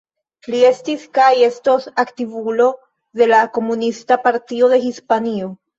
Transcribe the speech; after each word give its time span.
Li 0.53 0.61
estis 0.69 1.03
kaj 1.17 1.27
estos 1.49 1.87
aktivulo 2.05 2.71
de 3.23 3.31
la 3.35 3.45
Komunista 3.61 4.23
Partio 4.27 4.73
de 4.77 4.85
Hispanio. 4.91 5.59